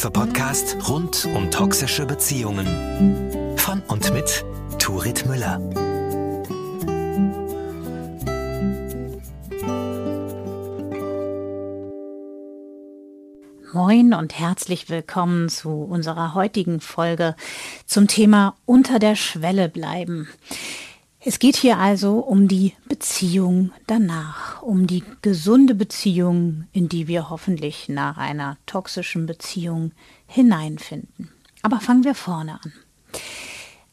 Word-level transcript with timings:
Selbsthilfe-Podcast 0.00 0.88
rund 0.88 1.28
um 1.34 1.50
toxische 1.50 2.06
Beziehungen. 2.06 3.58
Von 3.58 3.82
und 3.88 4.10
mit 4.14 4.46
Turit 4.78 5.26
Müller. 5.26 5.58
Moin 13.74 14.14
und 14.14 14.38
herzlich 14.38 14.88
willkommen 14.88 15.50
zu 15.50 15.68
unserer 15.68 16.32
heutigen 16.32 16.80
Folge 16.80 17.36
zum 17.84 18.08
Thema 18.08 18.56
Unter 18.64 18.98
der 18.98 19.16
Schwelle 19.16 19.68
bleiben. 19.68 20.28
Es 21.22 21.38
geht 21.38 21.56
hier 21.56 21.76
also 21.76 22.20
um 22.20 22.48
die 22.48 22.72
Beziehung 22.88 23.72
danach, 23.86 24.62
um 24.62 24.86
die 24.86 25.04
gesunde 25.20 25.74
Beziehung, 25.74 26.64
in 26.72 26.88
die 26.88 27.08
wir 27.08 27.28
hoffentlich 27.28 27.90
nach 27.90 28.16
einer 28.16 28.56
toxischen 28.64 29.26
Beziehung 29.26 29.92
hineinfinden. 30.26 31.30
Aber 31.60 31.80
fangen 31.80 32.04
wir 32.04 32.14
vorne 32.14 32.54
an. 32.64 32.72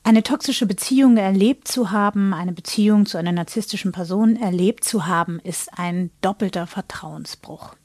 Eine 0.04 0.24
toxische 0.24 0.66
Beziehung 0.66 1.18
erlebt 1.18 1.68
zu 1.68 1.92
haben, 1.92 2.34
eine 2.34 2.54
Beziehung 2.54 3.06
zu 3.06 3.18
einer 3.18 3.34
narzisstischen 3.34 3.92
Person 3.92 4.38
erlebt 4.38 4.86
zu 4.86 5.06
haben, 5.06 5.42
ist 5.42 5.78
ein 5.78 6.12
doppelter 6.22 6.66
Vertrauensbruch. 6.66 7.76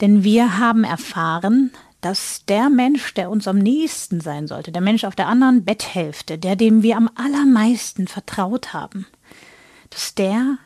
Denn 0.00 0.22
wir 0.22 0.58
haben 0.58 0.84
erfahren, 0.84 1.72
dass 2.00 2.44
der 2.46 2.70
Mensch, 2.70 3.14
der 3.14 3.30
uns 3.30 3.48
am 3.48 3.58
nächsten 3.58 4.20
sein 4.20 4.46
sollte, 4.46 4.72
der 4.72 4.82
Mensch 4.82 5.04
auf 5.04 5.16
der 5.16 5.26
anderen 5.26 5.64
Betthälfte, 5.64 6.38
der 6.38 6.56
dem 6.56 6.82
wir 6.82 6.96
am 6.96 7.10
allermeisten 7.14 8.06
vertraut 8.06 8.72
haben, 8.72 9.06
dass 9.90 10.14
der 10.14 10.58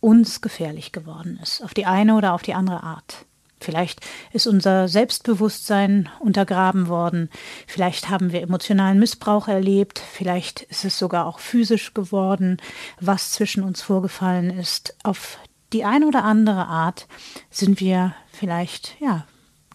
uns 0.00 0.40
gefährlich 0.40 0.92
geworden 0.92 1.38
ist, 1.42 1.62
auf 1.62 1.74
die 1.74 1.86
eine 1.86 2.14
oder 2.14 2.34
auf 2.34 2.42
die 2.42 2.54
andere 2.54 2.82
Art. 2.82 3.26
Vielleicht 3.60 4.00
ist 4.32 4.46
unser 4.46 4.86
Selbstbewusstsein 4.86 6.08
untergraben 6.20 6.86
worden, 6.86 7.28
vielleicht 7.66 8.08
haben 8.08 8.30
wir 8.30 8.42
emotionalen 8.42 9.00
Missbrauch 9.00 9.48
erlebt, 9.48 9.98
vielleicht 9.98 10.62
ist 10.62 10.84
es 10.84 10.96
sogar 10.96 11.26
auch 11.26 11.40
physisch 11.40 11.92
geworden, 11.92 12.58
was 13.00 13.32
zwischen 13.32 13.64
uns 13.64 13.82
vorgefallen 13.82 14.50
ist. 14.50 14.94
Auf 15.02 15.38
die 15.72 15.84
eine 15.84 16.06
oder 16.06 16.22
andere 16.22 16.66
Art 16.66 17.08
sind 17.50 17.80
wir 17.80 18.14
vielleicht, 18.32 18.94
ja, 19.00 19.26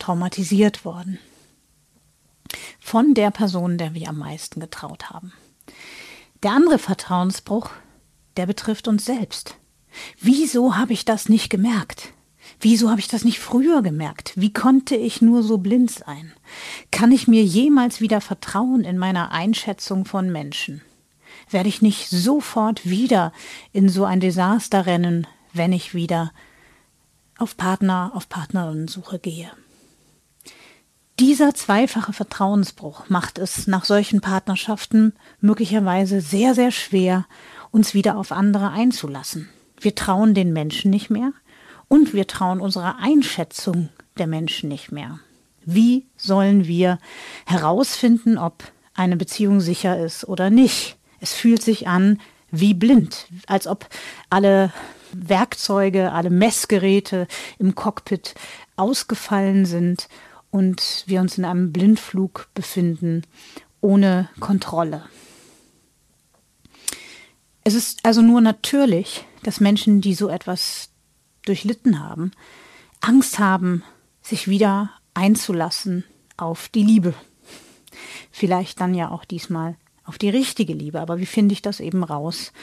traumatisiert 0.03 0.83
worden. 0.83 1.17
Von 2.79 3.13
der 3.13 3.31
Person, 3.31 3.77
der 3.77 3.93
wir 3.93 4.09
am 4.09 4.17
meisten 4.17 4.59
getraut 4.59 5.09
haben. 5.09 5.31
Der 6.43 6.51
andere 6.51 6.77
Vertrauensbruch, 6.77 7.69
der 8.35 8.45
betrifft 8.45 8.89
uns 8.89 9.05
selbst. 9.05 9.55
Wieso 10.19 10.75
habe 10.75 10.91
ich 10.91 11.05
das 11.05 11.29
nicht 11.29 11.49
gemerkt? 11.49 12.11
Wieso 12.59 12.89
habe 12.89 12.99
ich 12.99 13.07
das 13.07 13.23
nicht 13.23 13.39
früher 13.39 13.81
gemerkt? 13.81 14.33
Wie 14.35 14.51
konnte 14.51 14.97
ich 14.97 15.21
nur 15.21 15.41
so 15.41 15.57
blind 15.57 15.91
sein? 15.91 16.33
Kann 16.91 17.13
ich 17.13 17.29
mir 17.29 17.43
jemals 17.43 18.01
wieder 18.01 18.19
vertrauen 18.19 18.83
in 18.83 18.97
meiner 18.97 19.31
Einschätzung 19.31 20.03
von 20.03 20.29
Menschen? 20.29 20.81
Werde 21.49 21.69
ich 21.69 21.81
nicht 21.81 22.09
sofort 22.09 22.85
wieder 22.85 23.31
in 23.71 23.87
so 23.87 24.03
ein 24.03 24.19
Desaster 24.19 24.85
rennen, 24.85 25.27
wenn 25.53 25.71
ich 25.71 25.93
wieder 25.93 26.33
auf 27.37 27.55
Partner, 27.55 28.11
auf 28.13 28.27
Partnerinnensuche 28.27 29.19
gehe? 29.19 29.49
Dieser 31.25 31.55
zweifache 31.55 32.11
Vertrauensbruch 32.11 33.07
macht 33.07 33.37
es 33.37 33.65
nach 33.65 33.85
solchen 33.85 34.19
Partnerschaften 34.19 35.13
möglicherweise 35.39 36.19
sehr, 36.19 36.53
sehr 36.53 36.69
schwer, 36.69 37.25
uns 37.71 37.93
wieder 37.93 38.17
auf 38.17 38.33
andere 38.33 38.71
einzulassen. 38.71 39.47
Wir 39.79 39.95
trauen 39.95 40.33
den 40.33 40.51
Menschen 40.51 40.91
nicht 40.91 41.09
mehr 41.09 41.31
und 41.87 42.13
wir 42.13 42.27
trauen 42.27 42.59
unserer 42.59 42.97
Einschätzung 42.99 43.87
der 44.17 44.27
Menschen 44.27 44.67
nicht 44.67 44.91
mehr. 44.91 45.21
Wie 45.63 46.05
sollen 46.17 46.67
wir 46.67 46.99
herausfinden, 47.45 48.37
ob 48.37 48.61
eine 48.93 49.15
Beziehung 49.15 49.61
sicher 49.61 49.97
ist 49.97 50.27
oder 50.27 50.49
nicht? 50.49 50.97
Es 51.21 51.31
fühlt 51.31 51.63
sich 51.63 51.87
an 51.87 52.19
wie 52.51 52.73
blind, 52.73 53.27
als 53.47 53.65
ob 53.65 53.87
alle 54.29 54.73
Werkzeuge, 55.13 56.11
alle 56.11 56.31
Messgeräte 56.31 57.27
im 57.59 57.75
Cockpit 57.75 58.35
ausgefallen 58.75 59.65
sind 59.65 60.09
und 60.53 61.03
wir 61.07 61.19
uns 61.19 61.39
in 61.39 61.45
einem 61.45 61.73
Blindflug 61.73 62.47
befinden, 62.53 63.23
ohne 63.81 64.29
Kontrolle. 64.39 65.03
Es 67.63 67.73
ist 67.73 68.05
also 68.05 68.21
nur 68.21 68.39
natürlich, 68.39 69.25
dass 69.41 69.59
Menschen, 69.59 69.99
die 69.99 70.13
so 70.13 70.29
etwas 70.29 70.91
durchlitten 71.43 71.99
haben, 71.99 72.33
Angst 73.01 73.39
haben, 73.39 73.83
sich 74.21 74.47
wieder 74.47 74.91
einzulassen 75.15 76.03
auf 76.37 76.69
die 76.69 76.83
Liebe. 76.83 77.15
Vielleicht 78.31 78.79
dann 78.79 78.93
ja 78.93 79.09
auch 79.09 79.25
diesmal 79.25 79.75
auf 80.03 80.19
die 80.19 80.29
richtige 80.29 80.73
Liebe. 80.73 81.01
Aber 81.01 81.17
wie 81.17 81.25
finde 81.25 81.53
ich 81.53 81.63
das 81.63 81.79
eben 81.79 82.03
raus, 82.03 82.53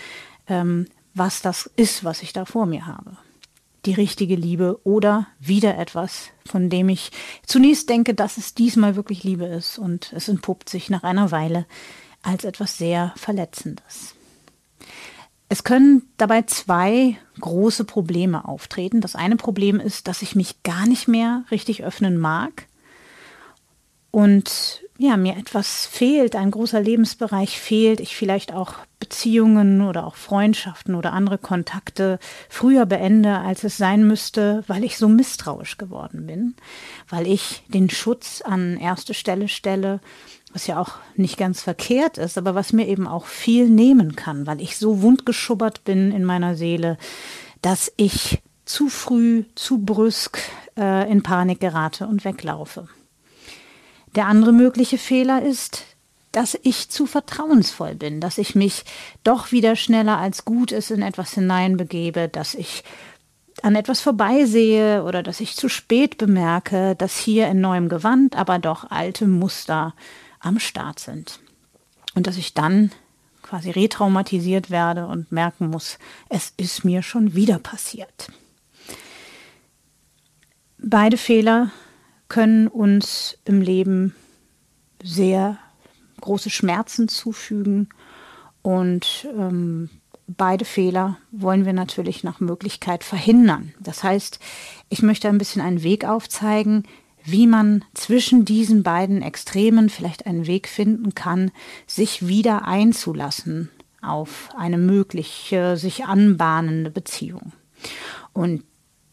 ähm, 0.47 0.87
was 1.13 1.43
das 1.43 1.69
ist, 1.75 2.05
was 2.05 2.23
ich 2.23 2.33
da 2.33 2.45
vor 2.45 2.67
mir 2.67 2.87
habe? 2.87 3.17
Die 3.87 3.95
richtige 3.95 4.37
Liebe 4.37 4.81
oder 4.85 5.27
wieder 5.39 5.79
etwas, 5.79 6.31
von 6.45 6.69
dem 6.69 6.89
ich 6.89 7.11
zunächst 7.47 7.89
denke, 7.89 8.15
dass 8.15 8.37
es 8.37 8.55
diesmal 8.55 8.97
wirklich 8.97 9.25
Liebe 9.25 9.45
ist 9.45 9.79
und 9.79 10.13
es 10.13 10.29
entpuppt 10.29 10.69
sich 10.69 10.91
nach 10.91 11.03
einer 11.03 11.31
Weile 11.31 11.67
als 12.23 12.45
etwas 12.45 12.77
sehr 12.77 13.13
Verletzendes. 13.17 14.15
Es 15.49 15.65
können 15.65 16.03
dabei 16.17 16.43
zwei 16.43 17.17
große 17.41 17.85
Probleme 17.85 18.47
auftreten. 18.47 19.01
Das 19.01 19.17
eine 19.17 19.37
Problem 19.37 19.81
ist, 19.81 20.07
dass 20.07 20.23
ich 20.23 20.37
mich 20.37 20.63
gar 20.63 20.87
nicht 20.87 21.09
mehr 21.09 21.45
richtig 21.51 21.83
öffnen 21.83 22.19
mag 22.19 22.67
und 24.11 24.83
ja, 25.01 25.17
mir 25.17 25.39
etwas 25.39 25.87
fehlt, 25.87 26.37
ein 26.37 26.51
großer 26.51 26.79
Lebensbereich 26.79 27.59
fehlt, 27.59 28.01
ich 28.01 28.15
vielleicht 28.15 28.53
auch 28.53 28.75
Beziehungen 28.99 29.81
oder 29.81 30.07
auch 30.07 30.15
Freundschaften 30.15 30.95
oder 30.95 31.15
andere 31.15 31.39
Kontakte 31.39 32.19
früher 32.51 32.85
beende, 32.85 33.39
als 33.39 33.65
es 33.65 33.79
sein 33.79 34.07
müsste, 34.07 34.63
weil 34.67 34.85
ich 34.85 34.99
so 34.99 35.09
misstrauisch 35.09 35.79
geworden 35.79 36.27
bin, 36.27 36.55
weil 37.09 37.27
ich 37.27 37.63
den 37.69 37.89
Schutz 37.89 38.43
an 38.43 38.77
erste 38.77 39.15
Stelle 39.15 39.49
stelle, 39.49 40.01
was 40.53 40.67
ja 40.67 40.79
auch 40.79 40.99
nicht 41.17 41.39
ganz 41.39 41.63
verkehrt 41.63 42.19
ist, 42.19 42.37
aber 42.37 42.55
was 42.55 42.75
mir 42.75 42.87
eben 42.87 43.07
auch 43.07 43.25
viel 43.25 43.71
nehmen 43.71 44.17
kann, 44.17 44.47
weil 44.47 44.61
ich 44.61 44.77
so 44.77 45.01
wundgeschubbert 45.01 45.83
bin 45.85 46.13
in 46.13 46.25
meiner 46.25 46.57
Seele, 46.57 46.99
dass 47.63 47.91
ich 47.97 48.43
zu 48.67 48.91
früh, 48.91 49.45
zu 49.55 49.79
brüsk 49.79 50.39
äh, 50.77 51.11
in 51.11 51.23
Panik 51.23 51.61
gerate 51.61 52.07
und 52.07 52.27
weglaufe. 52.27 52.87
Der 54.15 54.27
andere 54.27 54.53
mögliche 54.53 54.99
Fehler 54.99 55.43
ist, 55.43 55.85
dass 56.33 56.59
ich 56.63 56.91
zu 56.91 57.07
vertrauensvoll 57.07 57.95
bin, 57.95 58.21
dass 58.21 58.39
ich 58.39 58.55
mich 58.55 58.85
doch 59.25 59.53
wieder 59.53 59.77
schneller 59.77 60.19
als 60.19 60.45
gut 60.45 60.73
ist 60.73 60.91
in 60.91 61.03
etwas 61.03 61.33
hineinbegebe, 61.33 62.29
dass 62.29 62.55
ich 62.55 62.85
an 63.63 63.75
etwas 63.75 64.01
vorbeisehe 64.01 65.05
oder 65.05 65.23
dass 65.23 65.41
ich 65.41 65.57
zu 65.57 65.69
spät 65.69 66.19
bemerke, 66.19 66.95
dass 66.97 67.19
hier 67.19 67.49
in 67.49 67.61
neuem 67.61 67.89
Gewand 67.89 68.37
aber 68.37 68.59
doch 68.59 68.91
alte 68.91 69.27
Muster 69.27 69.95
am 70.39 70.59
Start 70.59 70.99
sind. 70.99 71.41
Und 72.15 72.27
dass 72.27 72.37
ich 72.37 72.55
dann 72.55 72.91
quasi 73.43 73.71
retraumatisiert 73.71 74.71
werde 74.71 75.07
und 75.07 75.33
merken 75.33 75.69
muss, 75.69 75.99
es 76.29 76.53
ist 76.57 76.85
mir 76.85 77.03
schon 77.03 77.35
wieder 77.35 77.59
passiert. 77.59 78.29
Beide 80.79 81.17
Fehler 81.17 81.71
können 82.31 82.69
uns 82.69 83.37
im 83.45 83.61
Leben 83.61 84.15
sehr 85.03 85.59
große 86.23 86.49
Schmerzen 86.49 87.09
zufügen 87.09 87.91
und 88.63 89.29
ähm, 89.37 89.91
beide 90.27 90.65
Fehler 90.65 91.19
wollen 91.33 91.67
wir 91.67 91.73
natürlich 91.73 92.23
nach 92.25 92.41
Möglichkeit 92.41 93.05
verhindern. 93.05 93.75
Das 93.81 94.05
heißt, 94.05 94.39
ich 94.89 95.03
möchte 95.03 95.29
ein 95.29 95.39
bisschen 95.39 95.61
einen 95.61 95.83
Weg 95.83 96.05
aufzeigen, 96.05 96.85
wie 97.25 97.47
man 97.47 97.85
zwischen 97.95 98.45
diesen 98.45 98.83
beiden 98.83 99.23
Extremen 99.23 99.91
vielleicht 99.91 100.27
einen 100.27 100.47
Weg 100.47 100.69
finden 100.69 101.15
kann, 101.15 101.51
sich 101.87 102.27
wieder 102.27 102.67
einzulassen 102.67 103.71
auf 104.03 104.51
eine 104.57 104.79
mögliche, 104.79 105.77
sich 105.77 106.05
anbahnende 106.05 106.91
Beziehung. 106.91 107.53
Und 108.33 108.63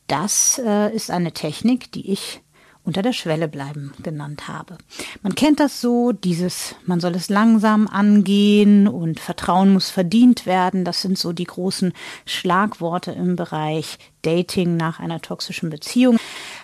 das 0.07 0.61
äh, 0.63 0.95
ist 0.95 1.11
eine 1.11 1.33
Technik, 1.33 1.91
die 1.91 2.11
ich 2.11 2.41
unter 2.87 3.01
der 3.01 3.11
Schwelle 3.11 3.49
bleiben 3.49 3.91
genannt 4.01 4.47
habe. 4.47 4.77
Man 5.21 5.35
kennt 5.35 5.59
das 5.59 5.81
so, 5.81 6.13
dieses, 6.13 6.73
man 6.85 7.01
soll 7.01 7.15
es 7.15 7.27
langsam 7.27 7.85
angehen 7.85 8.87
und 8.87 9.19
Vertrauen 9.19 9.73
muss 9.73 9.89
verdient 9.89 10.45
werden. 10.45 10.85
Das 10.85 11.01
sind 11.01 11.17
so 11.17 11.33
die 11.33 11.43
großen 11.43 11.91
Schlagworte 12.25 13.11
im 13.11 13.35
Bereich 13.35 13.99
Dating 14.21 14.77
nach 14.77 15.01
einer 15.01 15.21
toxischen 15.21 15.69
Beziehung. 15.69 16.17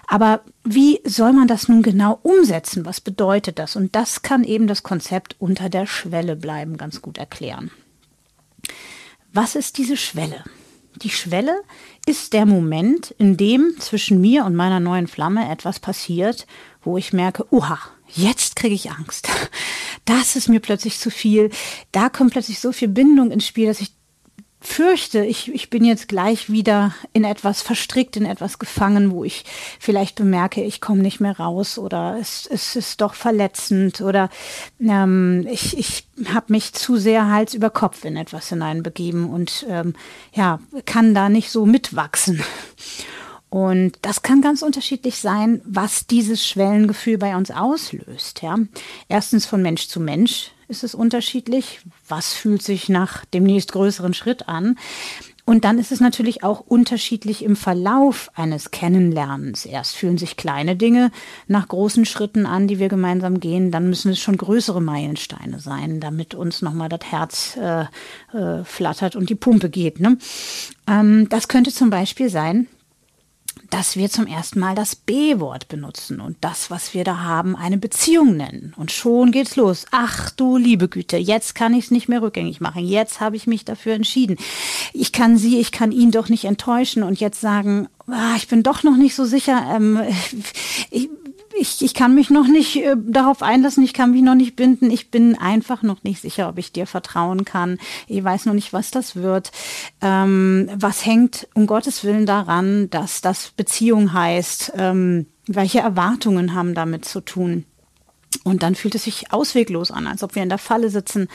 Aber 0.07 0.41
wie 0.63 1.01
soll 1.03 1.33
man 1.33 1.49
das 1.49 1.67
nun 1.67 1.83
genau 1.83 2.19
umsetzen? 2.23 2.85
Was 2.85 3.01
bedeutet 3.01 3.59
das? 3.59 3.75
Und 3.75 3.93
das 3.93 4.21
kann 4.21 4.45
eben 4.45 4.67
das 4.67 4.81
Konzept 4.81 5.35
unter 5.39 5.67
der 5.67 5.85
Schwelle 5.85 6.37
bleiben 6.37 6.77
ganz 6.77 7.01
gut 7.01 7.17
erklären. 7.17 7.69
Was 9.33 9.55
ist 9.55 9.77
diese 9.77 9.97
Schwelle? 9.97 10.45
Die 11.01 11.09
Schwelle 11.09 11.61
ist 12.05 12.33
der 12.33 12.45
Moment, 12.45 13.11
in 13.17 13.37
dem 13.37 13.75
zwischen 13.79 14.21
mir 14.21 14.45
und 14.45 14.55
meiner 14.55 14.79
neuen 14.79 15.07
Flamme 15.07 15.49
etwas 15.49 15.79
passiert, 15.79 16.45
wo 16.83 16.97
ich 16.97 17.13
merke, 17.13 17.45
uha, 17.51 17.79
jetzt 18.07 18.55
kriege 18.55 18.75
ich 18.75 18.91
Angst. 18.91 19.27
Das 20.05 20.35
ist 20.35 20.49
mir 20.49 20.59
plötzlich 20.59 20.99
zu 20.99 21.09
viel. 21.09 21.49
Da 21.93 22.09
kommt 22.09 22.33
plötzlich 22.33 22.59
so 22.59 22.73
viel 22.73 22.89
Bindung 22.89 23.31
ins 23.31 23.47
Spiel, 23.47 23.67
dass 23.67 23.79
ich 23.79 23.93
fürchte, 24.63 25.25
ich, 25.25 25.53
ich 25.53 25.69
bin 25.69 25.83
jetzt 25.83 26.07
gleich 26.07 26.49
wieder 26.49 26.95
in 27.11 27.25
etwas 27.25 27.61
verstrickt, 27.61 28.15
in 28.15 28.25
etwas 28.25 28.59
gefangen, 28.59 29.11
wo 29.11 29.25
ich 29.25 29.43
vielleicht 29.77 30.15
bemerke, 30.15 30.63
ich 30.63 30.79
komme 30.79 31.01
nicht 31.01 31.19
mehr 31.19 31.37
raus 31.37 31.77
oder 31.77 32.17
es, 32.19 32.47
es 32.49 32.77
ist 32.77 33.01
doch 33.01 33.13
verletzend 33.13 33.99
oder 33.99 34.29
ähm, 34.79 35.45
ich, 35.51 35.77
ich 35.77 36.07
habe 36.33 36.45
mich 36.53 36.71
zu 36.73 36.95
sehr 36.95 37.29
Hals 37.29 37.53
über 37.53 37.69
Kopf 37.69 38.05
in 38.05 38.15
etwas 38.15 38.49
hineinbegeben 38.49 39.29
und 39.29 39.65
ähm, 39.69 39.95
ja, 40.33 40.59
kann 40.85 41.13
da 41.13 41.27
nicht 41.27 41.51
so 41.51 41.65
mitwachsen. 41.65 42.41
Und 43.49 43.99
das 44.01 44.23
kann 44.23 44.41
ganz 44.41 44.63
unterschiedlich 44.63 45.19
sein, 45.19 45.61
was 45.63 46.07
dieses 46.07 46.47
Schwellengefühl 46.47 47.19
bei 47.19 47.35
uns 47.35 47.51
auslöst. 47.51 48.41
Ja? 48.41 48.57
Erstens 49.09 49.45
von 49.45 49.61
Mensch 49.61 49.89
zu 49.89 49.99
Mensch 49.99 50.49
ist 50.73 50.83
es 50.83 50.95
unterschiedlich. 50.95 51.81
Was 52.07 52.33
fühlt 52.33 52.63
sich 52.63 52.89
nach 52.89 53.25
dem 53.25 53.43
nächstgrößeren 53.43 54.15
Schritt 54.15 54.49
an? 54.49 54.75
Und 55.45 55.65
dann 55.65 55.77
ist 55.77 55.91
es 55.91 55.99
natürlich 55.99 56.43
auch 56.43 56.61
unterschiedlich 56.61 57.43
im 57.43 57.55
Verlauf 57.55 58.31
eines 58.33 58.71
Kennenlernens. 58.71 59.65
Erst 59.65 59.95
fühlen 59.95 60.17
sich 60.17 60.35
kleine 60.35 60.75
Dinge 60.75 61.11
nach 61.47 61.67
großen 61.67 62.05
Schritten 62.05 62.45
an, 62.45 62.67
die 62.67 62.79
wir 62.79 62.87
gemeinsam 62.87 63.39
gehen. 63.39 63.69
Dann 63.69 63.89
müssen 63.89 64.11
es 64.11 64.19
schon 64.19 64.37
größere 64.37 64.81
Meilensteine 64.81 65.59
sein, 65.59 65.99
damit 65.99 66.33
uns 66.33 66.61
nochmal 66.61 66.89
das 66.89 67.11
Herz 67.11 67.57
äh, 67.57 67.83
äh, 68.35 68.63
flattert 68.63 69.15
und 69.15 69.29
die 69.29 69.35
Pumpe 69.35 69.69
geht. 69.69 69.99
Ne? 69.99 70.17
Ähm, 70.87 71.27
das 71.29 71.49
könnte 71.49 71.71
zum 71.71 71.89
Beispiel 71.89 72.29
sein, 72.29 72.67
dass 73.73 73.97
wir 73.97 74.07
zum 74.07 74.27
ersten 74.27 74.59
Mal 74.59 74.75
das 74.75 74.95
B-Wort 74.95 75.67
benutzen 75.67 76.21
und 76.21 76.37
das, 76.41 76.69
was 76.69 76.93
wir 76.93 77.03
da 77.03 77.23
haben, 77.23 77.55
eine 77.55 77.79
Beziehung 77.79 78.37
nennen. 78.37 78.75
Und 78.77 78.91
schon 78.91 79.31
geht's 79.31 79.55
los. 79.55 79.87
Ach 79.89 80.29
du 80.29 80.57
liebe 80.57 80.87
Güte, 80.87 81.17
jetzt 81.17 81.55
kann 81.55 81.73
ich 81.73 81.85
es 81.85 81.91
nicht 81.91 82.07
mehr 82.07 82.21
rückgängig 82.21 82.61
machen. 82.61 82.85
Jetzt 82.85 83.19
habe 83.19 83.35
ich 83.35 83.47
mich 83.47 83.65
dafür 83.65 83.95
entschieden. 83.95 84.37
Ich 84.93 85.11
kann 85.11 85.37
sie, 85.37 85.59
ich 85.59 85.71
kann 85.71 85.91
ihn 85.91 86.11
doch 86.11 86.29
nicht 86.29 86.45
enttäuschen 86.45 87.01
und 87.01 87.19
jetzt 87.19 87.41
sagen, 87.41 87.87
ah, 88.05 88.35
ich 88.37 88.47
bin 88.47 88.61
doch 88.61 88.83
noch 88.83 88.95
nicht 88.95 89.15
so 89.15 89.25
sicher. 89.25 89.65
Ähm, 89.75 89.99
ich, 90.91 91.09
ich, 91.55 91.81
ich 91.81 91.93
kann 91.93 92.15
mich 92.15 92.29
noch 92.29 92.47
nicht 92.47 92.77
äh, 92.77 92.95
darauf 92.97 93.41
einlassen, 93.41 93.83
ich 93.83 93.93
kann 93.93 94.11
mich 94.11 94.21
noch 94.21 94.35
nicht 94.35 94.55
binden. 94.55 94.89
Ich 94.89 95.11
bin 95.11 95.37
einfach 95.37 95.83
noch 95.83 96.03
nicht 96.03 96.21
sicher, 96.21 96.49
ob 96.49 96.57
ich 96.57 96.71
dir 96.71 96.87
vertrauen 96.87 97.45
kann. 97.45 97.77
Ich 98.07 98.23
weiß 98.23 98.45
noch 98.45 98.53
nicht, 98.53 98.73
was 98.73 98.91
das 98.91 99.15
wird. 99.15 99.51
Ähm, 100.01 100.69
was 100.75 101.05
hängt 101.05 101.47
um 101.53 101.67
Gottes 101.67 102.03
Willen 102.03 102.25
daran, 102.25 102.89
dass 102.89 103.21
das 103.21 103.51
Beziehung 103.51 104.13
heißt? 104.13 104.73
Ähm, 104.77 105.27
welche 105.47 105.79
Erwartungen 105.79 106.53
haben 106.53 106.73
damit 106.73 107.05
zu 107.05 107.21
tun? 107.21 107.65
Und 108.43 108.63
dann 108.63 108.75
fühlt 108.75 108.95
es 108.95 109.03
sich 109.03 109.31
ausweglos 109.31 109.91
an, 109.91 110.07
als 110.07 110.23
ob 110.23 110.35
wir 110.35 110.43
in 110.43 110.49
der 110.49 110.57
Falle 110.57 110.89
sitzen, 110.89 111.27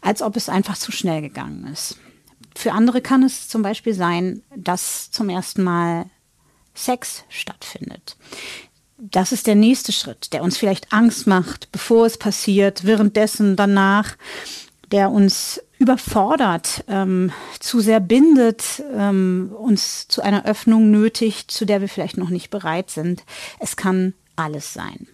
als 0.00 0.22
ob 0.22 0.36
es 0.36 0.48
einfach 0.48 0.76
zu 0.76 0.92
schnell 0.92 1.22
gegangen 1.22 1.66
ist. 1.72 1.98
Für 2.54 2.72
andere 2.72 3.00
kann 3.00 3.22
es 3.22 3.48
zum 3.48 3.62
Beispiel 3.62 3.94
sein, 3.94 4.42
dass 4.54 5.10
zum 5.10 5.28
ersten 5.28 5.62
Mal 5.62 6.06
Sex 6.74 7.24
stattfindet 7.28 8.16
das 9.10 9.32
ist 9.32 9.48
der 9.48 9.56
nächste 9.56 9.90
Schritt, 9.90 10.32
der 10.32 10.44
uns 10.44 10.56
vielleicht 10.56 10.92
Angst 10.92 11.26
macht, 11.26 11.72
bevor 11.72 12.06
es 12.06 12.16
passiert, 12.16 12.84
währenddessen, 12.84 13.56
danach, 13.56 14.16
der 14.92 15.10
uns 15.10 15.60
überfordert, 15.78 16.84
ähm, 16.86 17.32
zu 17.58 17.80
sehr 17.80 17.98
bindet, 17.98 18.80
ähm, 18.94 19.52
uns 19.58 20.06
zu 20.06 20.22
einer 20.22 20.46
Öffnung 20.46 20.92
nötigt, 20.92 21.50
zu 21.50 21.64
der 21.64 21.80
wir 21.80 21.88
vielleicht 21.88 22.16
noch 22.16 22.28
nicht 22.28 22.50
bereit 22.50 22.90
sind. 22.90 23.24
Es 23.58 23.74
kann 23.74 24.14
alles 24.36 24.72
sein. 24.72 25.08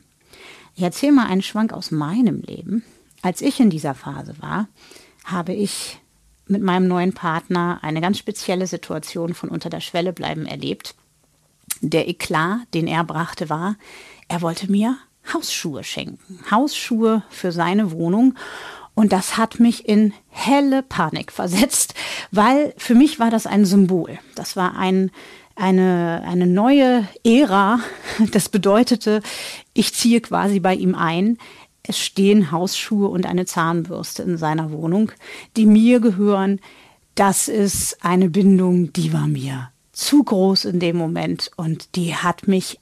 Ich 0.75 0.83
erzähle 0.83 1.13
mal 1.13 1.27
einen 1.27 1.43
Schwank 1.43 1.73
aus 1.73 1.91
meinem 1.91 2.43
Leben. 2.43 2.85
Als 3.23 3.41
ich 3.41 3.59
in 3.59 3.71
dieser 3.71 3.95
Phase 3.95 4.35
war, 4.41 4.69
habe 5.25 5.55
ich 5.55 5.99
mit 6.47 6.63
meinem 6.63 6.89
neuen 6.89 7.15
Partner 7.15 7.79
eine 7.81 8.03
ganz 8.03 8.19
spezielle 8.19 8.67
Situation 8.67 9.33
von 9.33 9.49
unter 9.49 9.71
der 9.71 9.81
Schwelle 9.81 10.13
bleiben 10.13 10.45
erlebt. 10.45 10.95
Der 11.81 12.09
Eklat, 12.09 12.61
den 12.75 12.87
er 12.87 13.05
brachte, 13.05 13.49
war, 13.49 13.77
er 14.29 14.43
wollte 14.43 14.71
mir 14.71 14.97
Hausschuhe 15.33 15.85
schenken. 15.85 16.41
Hausschuhe 16.51 17.23
für 17.31 17.53
seine 17.53 17.93
Wohnung. 17.93 18.35
Und 18.95 19.13
das 19.13 19.37
hat 19.37 19.61
mich 19.61 19.89
in 19.89 20.13
helle 20.29 20.83
Panik 20.83 21.31
versetzt, 21.31 21.95
weil 22.33 22.75
für 22.79 22.95
mich 22.95 23.21
war 23.21 23.31
das 23.31 23.47
ein 23.47 23.65
Symbol. 23.65 24.19
Das 24.35 24.57
war 24.57 24.77
ein, 24.77 25.11
eine, 25.55 26.23
eine 26.27 26.47
neue 26.47 27.07
Ära. 27.25 27.81
Das 28.33 28.49
bedeutete, 28.49 29.23
ich 29.75 29.95
ziehe 29.95 30.21
quasi 30.21 30.59
bei 30.59 30.75
ihm 30.75 30.97
ein. 30.97 31.39
Es 31.85 31.99
stehen 31.99 32.51
Hausschuhe 32.51 33.09
und 33.09 33.25
eine 33.27 33.47
Zahnbürste 33.47 34.23
in 34.25 34.37
seiner 34.37 34.73
Wohnung, 34.73 35.13
die 35.57 35.67
mir 35.67 36.01
gehören. 36.01 36.61
Das 37.15 37.47
ist 37.49 38.05
eine 38.05 38.29
Bindung, 38.29 38.93
die 38.93 39.13
war 39.13 39.29
mir 39.29 39.71
zu 39.99 40.23
groß 40.23 40.65
in 40.67 40.79
dem 40.79 40.97
Moment 40.97 41.51
und 41.57 41.97
die 41.97 42.15
hat 42.15 42.47
mich 42.47 42.79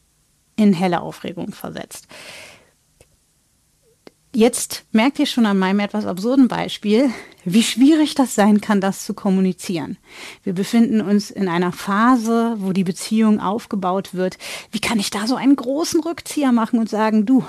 in 0.55 0.75
helle 0.75 1.01
Aufregung 1.01 1.53
versetzt. 1.53 2.09
Jetzt 4.37 4.85
merkt 4.93 5.19
ihr 5.19 5.25
schon 5.25 5.47
an 5.47 5.59
meinem 5.59 5.81
etwas 5.81 6.05
absurden 6.05 6.47
Beispiel, 6.47 7.09
wie 7.47 7.63
schwierig 7.63 8.15
das 8.15 8.35
sein 8.35 8.61
kann, 8.61 8.83
das 8.83 9.07
zu 9.07 9.15
kommunizieren. 9.15 9.97
Wir 10.43 10.53
befinden 10.53 11.01
uns 11.01 11.31
in 11.31 11.49
einer 11.49 11.73
Phase, 11.73 12.57
wo 12.59 12.75
die 12.75 12.85
Beziehung 12.85 13.41
aufgebaut 13.41 14.13
wird. 14.13 14.37
Wie 14.71 14.79
kann 14.79 14.99
ich 14.99 15.09
da 15.09 15.27
so 15.27 15.37
einen 15.37 15.57
großen 15.57 16.01
Rückzieher 16.01 16.53
machen 16.53 16.79
und 16.79 16.91
sagen, 16.91 17.25
du, 17.25 17.47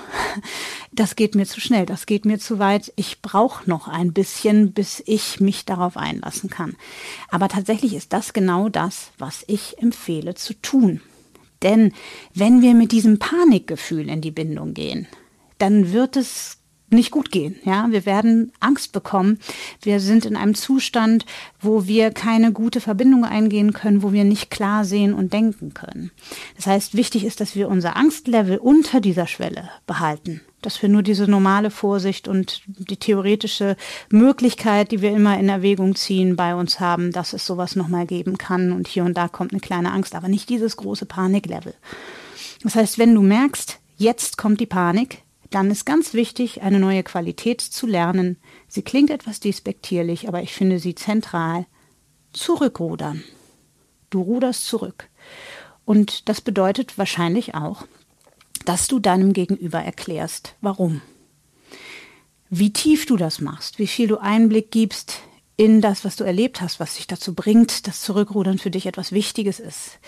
das 0.90 1.14
geht 1.14 1.34
mir 1.34 1.44
zu 1.44 1.60
schnell, 1.60 1.84
das 1.84 2.06
geht 2.06 2.24
mir 2.24 2.38
zu 2.38 2.58
weit, 2.58 2.90
ich 2.96 3.20
brauche 3.20 3.68
noch 3.68 3.86
ein 3.86 4.14
bisschen, 4.14 4.72
bis 4.72 5.02
ich 5.04 5.40
mich 5.40 5.66
darauf 5.66 5.98
einlassen 5.98 6.48
kann. 6.48 6.74
Aber 7.28 7.48
tatsächlich 7.48 7.92
ist 7.92 8.14
das 8.14 8.32
genau 8.32 8.70
das, 8.70 9.10
was 9.18 9.44
ich 9.46 9.76
empfehle 9.76 10.36
zu 10.36 10.54
tun. 10.54 11.02
Denn 11.60 11.92
wenn 12.32 12.62
wir 12.62 12.72
mit 12.72 12.92
diesem 12.92 13.18
Panikgefühl 13.18 14.08
in 14.08 14.22
die 14.22 14.30
Bindung 14.30 14.72
gehen, 14.72 15.06
dann 15.58 15.92
wird 15.92 16.16
es 16.16 16.57
nicht 16.90 17.10
gut 17.10 17.30
gehen. 17.30 17.56
Ja, 17.64 17.86
wir 17.90 18.06
werden 18.06 18.52
Angst 18.60 18.92
bekommen. 18.92 19.38
Wir 19.82 20.00
sind 20.00 20.24
in 20.24 20.36
einem 20.36 20.54
Zustand, 20.54 21.26
wo 21.60 21.86
wir 21.86 22.10
keine 22.10 22.52
gute 22.52 22.80
Verbindung 22.80 23.24
eingehen 23.24 23.72
können, 23.72 24.02
wo 24.02 24.12
wir 24.12 24.24
nicht 24.24 24.50
klar 24.50 24.84
sehen 24.84 25.12
und 25.12 25.32
denken 25.32 25.74
können. 25.74 26.10
Das 26.56 26.66
heißt, 26.66 26.94
wichtig 26.94 27.24
ist, 27.24 27.40
dass 27.40 27.54
wir 27.54 27.68
unser 27.68 27.96
Angstlevel 27.96 28.58
unter 28.58 29.00
dieser 29.00 29.26
Schwelle 29.26 29.68
behalten. 29.86 30.40
Dass 30.62 30.82
wir 30.82 30.88
nur 30.88 31.02
diese 31.02 31.28
normale 31.28 31.70
Vorsicht 31.70 32.26
und 32.26 32.62
die 32.66 32.96
theoretische 32.96 33.76
Möglichkeit, 34.08 34.90
die 34.90 35.02
wir 35.02 35.12
immer 35.12 35.38
in 35.38 35.48
Erwägung 35.48 35.94
ziehen, 35.94 36.34
bei 36.34 36.54
uns 36.54 36.80
haben, 36.80 37.12
dass 37.12 37.32
es 37.32 37.46
sowas 37.46 37.76
nochmal 37.76 38.06
geben 38.06 38.38
kann. 38.38 38.72
Und 38.72 38.88
hier 38.88 39.04
und 39.04 39.16
da 39.16 39.28
kommt 39.28 39.52
eine 39.52 39.60
kleine 39.60 39.92
Angst, 39.92 40.14
aber 40.14 40.28
nicht 40.28 40.48
dieses 40.48 40.76
große 40.76 41.06
Paniklevel. 41.06 41.74
Das 42.62 42.74
heißt, 42.74 42.98
wenn 42.98 43.14
du 43.14 43.22
merkst, 43.22 43.78
jetzt 43.98 44.36
kommt 44.36 44.58
die 44.60 44.66
Panik, 44.66 45.22
dann 45.50 45.70
ist 45.70 45.86
ganz 45.86 46.12
wichtig, 46.12 46.62
eine 46.62 46.78
neue 46.78 47.02
Qualität 47.02 47.60
zu 47.60 47.86
lernen. 47.86 48.36
Sie 48.66 48.82
klingt 48.82 49.10
etwas 49.10 49.40
despektierlich, 49.40 50.28
aber 50.28 50.42
ich 50.42 50.52
finde 50.52 50.78
sie 50.78 50.94
zentral. 50.94 51.66
Zurückrudern. 52.32 53.24
Du 54.10 54.20
ruderst 54.20 54.66
zurück. 54.66 55.08
Und 55.84 56.28
das 56.28 56.40
bedeutet 56.40 56.98
wahrscheinlich 56.98 57.54
auch, 57.54 57.86
dass 58.66 58.86
du 58.88 58.98
deinem 58.98 59.32
Gegenüber 59.32 59.78
erklärst, 59.78 60.54
warum. 60.60 61.00
Wie 62.50 62.72
tief 62.72 63.06
du 63.06 63.16
das 63.16 63.40
machst, 63.40 63.78
wie 63.78 63.86
viel 63.86 64.08
du 64.08 64.18
Einblick 64.18 64.70
gibst 64.70 65.20
in 65.56 65.80
das, 65.80 66.04
was 66.04 66.16
du 66.16 66.24
erlebt 66.24 66.60
hast, 66.60 66.78
was 66.78 66.96
dich 66.96 67.06
dazu 67.06 67.34
bringt, 67.34 67.86
dass 67.86 68.02
Zurückrudern 68.02 68.58
für 68.58 68.70
dich 68.70 68.86
etwas 68.86 69.12
Wichtiges 69.12 69.60
ist 69.60 69.98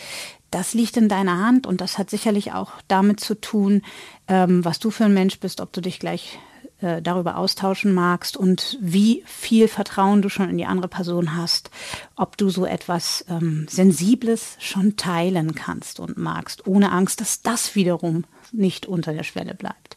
das 0.51 0.75
liegt 0.75 0.97
in 0.97 1.09
deiner 1.09 1.39
Hand 1.39 1.67
und 1.67 1.81
das 1.81 1.99
hat 1.99 2.11
sicherlich 2.11 2.53
auch 2.53 2.73
damit 2.89 3.21
zu 3.21 3.41
tun, 3.41 3.83
ähm, 4.29 4.65
was 4.65 4.79
du 4.79 4.91
für 4.91 5.05
ein 5.05 5.15
Mensch 5.15 5.39
bist, 5.39 5.61
ob 5.61 5.73
du 5.73 5.81
dich 5.81 5.99
gleich 5.99 6.39
äh, 6.81 7.03
darüber 7.03 7.37
austauschen 7.37 7.93
magst 7.93 8.37
und 8.37 8.79
wie 8.81 9.23
viel 9.27 9.69
Vertrauen 9.69 10.23
du 10.23 10.29
schon 10.29 10.49
in 10.49 10.59
die 10.59 10.67
andere 10.67 10.89
Person 10.89 11.37
hast, 11.37 11.71
ob 12.17 12.37
du 12.37 12.49
so 12.49 12.65
etwas 12.65 13.25
ähm, 13.29 13.67
Sensibles 13.69 14.57
schon 14.59 14.97
teilen 14.97 15.55
kannst 15.55 16.01
und 16.01 16.17
magst, 16.17 16.67
ohne 16.67 16.91
Angst, 16.91 17.21
dass 17.21 17.43
das 17.43 17.75
wiederum 17.75 18.25
nicht 18.53 18.87
unter 18.87 19.13
der 19.13 19.25
Schwelle 19.25 19.55
bleibt. 19.55 19.97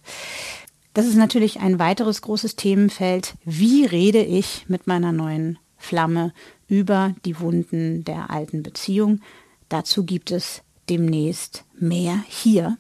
Das 0.94 1.08
ist 1.08 1.16
natürlich 1.16 1.60
ein 1.60 1.80
weiteres 1.80 2.22
großes 2.22 2.56
Themenfeld. 2.56 3.36
Wie 3.46 3.86
rede 3.86 4.22
ich 4.22 4.66
mit 4.68 4.86
meiner 4.86 5.12
neuen 5.12 5.58
Flamme 5.78 6.34
über 6.68 7.16
die 7.26 7.40
Wunden 7.40 8.04
der 8.04 8.30
alten 8.30 8.62
Beziehung? 8.62 9.22
Dazu 9.74 10.04
gibt 10.04 10.30
es 10.30 10.62
demnächst 10.88 11.64
mehr 11.80 12.24
hier. 12.28 12.78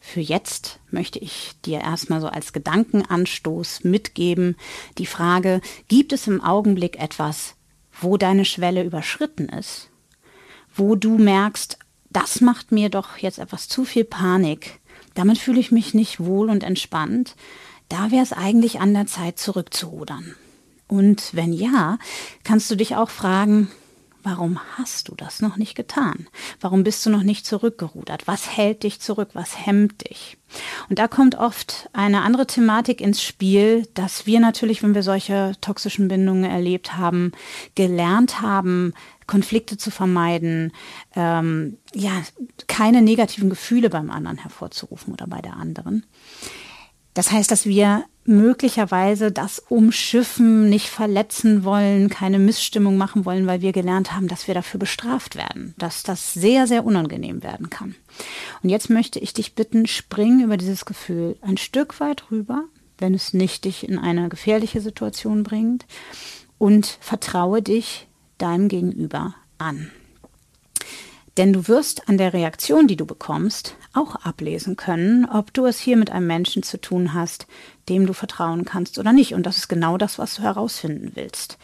Für 0.00 0.18
jetzt 0.18 0.80
möchte 0.90 1.20
ich 1.20 1.52
dir 1.64 1.82
erstmal 1.82 2.20
so 2.20 2.26
als 2.26 2.52
Gedankenanstoß 2.52 3.84
mitgeben 3.84 4.56
die 4.98 5.06
Frage, 5.06 5.60
gibt 5.86 6.12
es 6.12 6.26
im 6.26 6.40
Augenblick 6.40 6.98
etwas, 6.98 7.54
wo 7.92 8.16
deine 8.16 8.44
Schwelle 8.44 8.82
überschritten 8.82 9.48
ist? 9.48 9.88
Wo 10.74 10.96
du 10.96 11.16
merkst, 11.16 11.78
das 12.10 12.40
macht 12.40 12.72
mir 12.72 12.88
doch 12.88 13.18
jetzt 13.18 13.38
etwas 13.38 13.68
zu 13.68 13.84
viel 13.84 14.04
Panik. 14.04 14.80
damit 15.14 15.38
fühle 15.38 15.60
ich 15.60 15.70
mich 15.70 15.94
nicht 15.94 16.18
wohl 16.18 16.50
und 16.50 16.64
entspannt. 16.64 17.36
Da 17.88 18.10
wäre 18.10 18.24
es 18.24 18.32
eigentlich 18.32 18.80
an 18.80 18.94
der 18.94 19.06
Zeit, 19.06 19.38
zurückzurudern. 19.38 20.34
Und 20.88 21.36
wenn 21.36 21.52
ja, 21.52 21.98
kannst 22.42 22.68
du 22.68 22.74
dich 22.74 22.96
auch 22.96 23.10
fragen, 23.10 23.70
Warum 24.24 24.58
hast 24.78 25.08
du 25.08 25.14
das 25.14 25.42
noch 25.42 25.58
nicht 25.58 25.74
getan? 25.74 26.28
Warum 26.58 26.82
bist 26.82 27.04
du 27.04 27.10
noch 27.10 27.22
nicht 27.22 27.44
zurückgerudert? 27.44 28.26
Was 28.26 28.56
hält 28.56 28.82
dich 28.82 28.98
zurück? 28.98 29.28
Was 29.34 29.66
hemmt 29.66 30.08
dich? 30.08 30.38
Und 30.88 30.98
da 30.98 31.08
kommt 31.08 31.34
oft 31.34 31.90
eine 31.92 32.22
andere 32.22 32.46
Thematik 32.46 33.02
ins 33.02 33.22
Spiel, 33.22 33.86
dass 33.92 34.24
wir 34.24 34.40
natürlich, 34.40 34.82
wenn 34.82 34.94
wir 34.94 35.02
solche 35.02 35.52
toxischen 35.60 36.08
Bindungen 36.08 36.44
erlebt 36.44 36.96
haben, 36.96 37.32
gelernt 37.74 38.40
haben, 38.40 38.94
Konflikte 39.26 39.76
zu 39.76 39.90
vermeiden, 39.90 40.72
ähm, 41.14 41.76
ja, 41.92 42.22
keine 42.66 43.02
negativen 43.02 43.50
Gefühle 43.50 43.90
beim 43.90 44.10
anderen 44.10 44.38
hervorzurufen 44.38 45.12
oder 45.12 45.26
bei 45.26 45.42
der 45.42 45.54
anderen. 45.54 46.06
Das 47.12 47.30
heißt, 47.30 47.50
dass 47.50 47.66
wir 47.66 48.04
möglicherweise 48.24 49.30
das 49.30 49.58
Umschiffen 49.58 50.68
nicht 50.70 50.88
verletzen 50.88 51.64
wollen, 51.64 52.08
keine 52.08 52.38
Missstimmung 52.38 52.96
machen 52.96 53.24
wollen, 53.24 53.46
weil 53.46 53.60
wir 53.60 53.72
gelernt 53.72 54.12
haben, 54.12 54.28
dass 54.28 54.46
wir 54.46 54.54
dafür 54.54 54.80
bestraft 54.80 55.36
werden, 55.36 55.74
dass 55.78 56.02
das 56.02 56.32
sehr, 56.32 56.66
sehr 56.66 56.84
unangenehm 56.84 57.42
werden 57.42 57.70
kann. 57.70 57.94
Und 58.62 58.70
jetzt 58.70 58.90
möchte 58.90 59.18
ich 59.18 59.34
dich 59.34 59.54
bitten, 59.54 59.86
spring 59.86 60.42
über 60.42 60.56
dieses 60.56 60.84
Gefühl 60.84 61.36
ein 61.42 61.58
Stück 61.58 62.00
weit 62.00 62.30
rüber, 62.30 62.64
wenn 62.98 63.14
es 63.14 63.34
nicht 63.34 63.64
dich 63.64 63.86
in 63.88 63.98
eine 63.98 64.28
gefährliche 64.28 64.80
Situation 64.80 65.42
bringt 65.42 65.84
und 66.58 66.98
vertraue 67.00 67.60
dich 67.60 68.08
deinem 68.38 68.68
Gegenüber 68.68 69.34
an. 69.58 69.90
Denn 71.36 71.52
du 71.52 71.66
wirst 71.66 72.08
an 72.08 72.16
der 72.16 72.32
Reaktion, 72.32 72.86
die 72.86 72.96
du 72.96 73.06
bekommst, 73.06 73.74
auch 73.94 74.16
ablesen 74.16 74.76
können, 74.76 75.24
ob 75.24 75.52
du 75.52 75.66
es 75.66 75.78
hier 75.78 75.96
mit 75.96 76.10
einem 76.10 76.26
Menschen 76.26 76.62
zu 76.62 76.80
tun 76.80 77.14
hast, 77.14 77.46
dem 77.88 78.06
du 78.06 78.12
vertrauen 78.12 78.64
kannst 78.64 78.98
oder 78.98 79.12
nicht. 79.12 79.34
Und 79.34 79.44
das 79.44 79.58
ist 79.58 79.68
genau 79.68 79.96
das, 79.96 80.18
was 80.18 80.36
du 80.36 80.42
herausfinden 80.42 81.12
willst. 81.14 81.58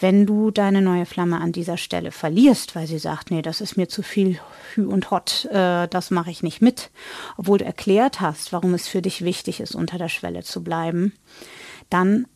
Wenn 0.00 0.26
du 0.26 0.50
deine 0.50 0.82
neue 0.82 1.06
Flamme 1.06 1.40
an 1.40 1.52
dieser 1.52 1.76
Stelle 1.76 2.10
verlierst, 2.10 2.74
weil 2.74 2.86
sie 2.86 2.98
sagt, 2.98 3.30
nee, 3.30 3.42
das 3.42 3.60
ist 3.60 3.76
mir 3.76 3.88
zu 3.88 4.02
viel 4.02 4.38
Hü 4.74 4.86
und 4.86 5.10
Hot, 5.10 5.46
äh, 5.46 5.86
das 5.88 6.10
mache 6.10 6.30
ich 6.30 6.42
nicht 6.42 6.60
mit, 6.60 6.90
obwohl 7.36 7.58
du 7.58 7.64
erklärt 7.64 8.20
hast, 8.20 8.52
warum 8.52 8.74
es 8.74 8.88
für 8.88 9.02
dich 9.02 9.24
wichtig 9.24 9.60
ist, 9.60 9.74
unter 9.74 9.98
der 9.98 10.08
Schwelle 10.08 10.42
zu 10.42 10.64
bleiben, 10.64 11.12
dann 11.90 12.26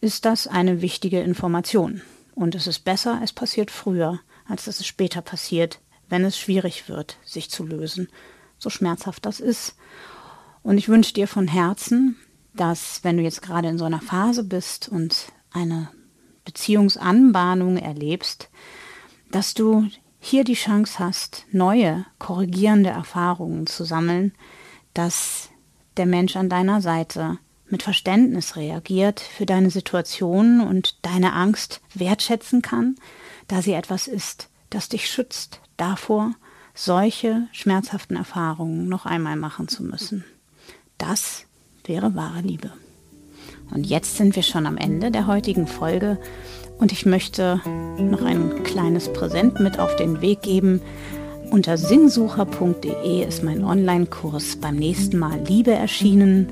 ist 0.00 0.24
das 0.24 0.46
eine 0.46 0.82
wichtige 0.82 1.20
Information. 1.20 2.02
Und 2.34 2.54
es 2.54 2.66
ist 2.66 2.80
besser, 2.80 3.20
es 3.22 3.32
passiert 3.32 3.70
früher, 3.70 4.20
als 4.48 4.66
dass 4.66 4.80
es 4.80 4.86
später 4.86 5.22
passiert, 5.22 5.80
wenn 6.08 6.24
es 6.24 6.38
schwierig 6.38 6.88
wird, 6.88 7.16
sich 7.24 7.50
zu 7.50 7.64
lösen, 7.64 8.08
so 8.58 8.70
schmerzhaft 8.70 9.26
das 9.26 9.40
ist. 9.40 9.76
Und 10.62 10.78
ich 10.78 10.88
wünsche 10.88 11.14
dir 11.14 11.28
von 11.28 11.48
Herzen, 11.48 12.16
dass 12.54 13.04
wenn 13.04 13.16
du 13.16 13.22
jetzt 13.22 13.42
gerade 13.42 13.68
in 13.68 13.78
so 13.78 13.84
einer 13.84 14.00
Phase 14.00 14.44
bist 14.44 14.88
und 14.88 15.32
eine 15.52 15.90
Beziehungsanbahnung 16.44 17.76
erlebst, 17.76 18.48
dass 19.30 19.54
du 19.54 19.88
hier 20.18 20.44
die 20.44 20.54
Chance 20.54 20.98
hast, 20.98 21.44
neue, 21.52 22.06
korrigierende 22.18 22.90
Erfahrungen 22.90 23.66
zu 23.66 23.84
sammeln, 23.84 24.32
dass 24.94 25.50
der 25.96 26.06
Mensch 26.06 26.36
an 26.36 26.48
deiner 26.48 26.80
Seite 26.80 27.38
mit 27.68 27.82
Verständnis 27.82 28.56
reagiert 28.56 29.20
für 29.20 29.46
deine 29.46 29.70
Situation 29.70 30.60
und 30.60 31.04
deine 31.04 31.32
Angst 31.32 31.80
wertschätzen 31.94 32.62
kann, 32.62 32.96
da 33.48 33.62
sie 33.62 33.72
etwas 33.72 34.06
ist, 34.06 34.48
das 34.70 34.88
dich 34.88 35.08
schützt, 35.08 35.60
davor, 35.76 36.32
solche 36.76 37.48
schmerzhaften 37.52 38.16
Erfahrungen 38.16 38.88
noch 38.88 39.06
einmal 39.06 39.36
machen 39.36 39.66
zu 39.66 39.82
müssen. 39.82 40.24
Das 40.98 41.44
wäre 41.84 42.14
wahre 42.14 42.42
Liebe. 42.42 42.70
Und 43.74 43.86
jetzt 43.86 44.16
sind 44.16 44.36
wir 44.36 44.42
schon 44.42 44.66
am 44.66 44.76
Ende 44.76 45.10
der 45.10 45.26
heutigen 45.26 45.66
Folge 45.66 46.18
und 46.78 46.92
ich 46.92 47.06
möchte 47.06 47.60
noch 47.98 48.22
ein 48.22 48.62
kleines 48.62 49.12
Präsent 49.12 49.58
mit 49.58 49.78
auf 49.78 49.96
den 49.96 50.20
Weg 50.20 50.42
geben. 50.42 50.80
Unter 51.50 51.78
sinnsucher.de 51.78 53.26
ist 53.26 53.42
mein 53.42 53.64
Online-Kurs 53.64 54.56
beim 54.56 54.76
nächsten 54.76 55.18
Mal 55.18 55.40
Liebe 55.46 55.72
erschienen 55.72 56.48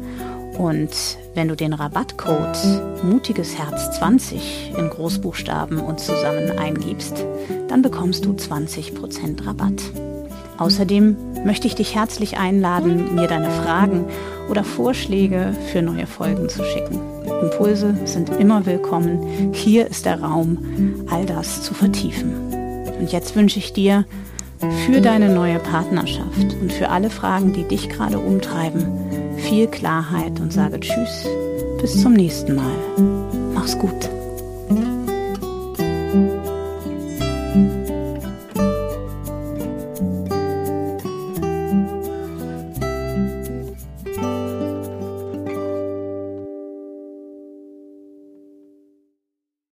und 0.57 0.90
wenn 1.35 1.49
du 1.49 1.57
den 1.57 1.73
Rabattcode 1.73 3.02
Mutiges 3.02 3.59
Herz 3.59 3.99
20 3.99 4.73
in 4.78 4.88
Großbuchstaben 4.88 5.81
und 5.81 6.00
zusammen 6.00 6.50
eingibst, 6.59 7.25
dann 7.69 7.83
bekommst 7.83 8.25
du 8.25 8.33
20% 8.33 9.47
Rabatt. 9.47 9.83
Außerdem 10.58 11.16
möchte 11.44 11.66
ich 11.66 11.75
dich 11.75 11.94
herzlich 11.94 12.38
einladen, 12.38 13.14
mir 13.14 13.26
deine 13.26 13.50
Fragen 13.50 14.04
oder 14.49 14.64
Vorschläge 14.64 15.52
für 15.73 15.82
neue 15.82 16.06
Folgen 16.06 16.49
zu 16.49 16.62
schicken. 16.64 17.00
Impulse 17.42 17.94
sind 18.04 18.30
immer 18.30 18.64
willkommen. 18.66 19.52
Hier 19.52 19.87
ist 19.87 20.06
der 20.06 20.23
Raum, 20.23 20.58
all 21.11 21.26
das 21.26 21.62
zu 21.62 21.75
vertiefen. 21.75 22.32
Und 22.99 23.12
jetzt 23.12 23.37
wünsche 23.37 23.58
ich 23.58 23.73
dir 23.73 24.04
für 24.87 25.00
deine 25.00 25.28
neue 25.28 25.58
Partnerschaft 25.58 26.54
und 26.61 26.73
für 26.73 26.88
alle 26.88 27.11
Fragen, 27.11 27.52
die 27.52 27.64
dich 27.64 27.88
gerade 27.88 28.18
umtreiben, 28.18 28.87
viel 29.37 29.66
Klarheit 29.66 30.40
und 30.40 30.52
sage 30.52 30.80
Tschüss, 30.80 31.26
bis 31.80 32.00
zum 32.00 32.14
nächsten 32.14 32.54
Mal. 32.54 32.73
Mach's 33.54 33.78
gut. 33.78 34.08